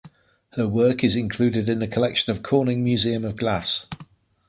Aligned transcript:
Her 0.53 0.67
work 0.67 1.03
is 1.03 1.15
included 1.15 1.69
in 1.69 1.77
the 1.77 1.87
collection 1.87 2.31
of 2.31 2.41
Corning 2.41 2.83
Museum 2.83 3.23
of 3.23 3.35
Glass. 3.35 3.85